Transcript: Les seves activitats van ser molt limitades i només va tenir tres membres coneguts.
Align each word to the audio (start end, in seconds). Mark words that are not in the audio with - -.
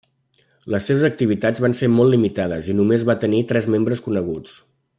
Les 0.75 0.87
seves 0.91 1.03
activitats 1.09 1.63
van 1.65 1.75
ser 1.79 1.89
molt 1.97 2.13
limitades 2.15 2.71
i 2.73 2.77
només 2.79 3.05
va 3.11 3.17
tenir 3.25 3.43
tres 3.53 3.69
membres 3.75 4.03
coneguts. 4.07 4.57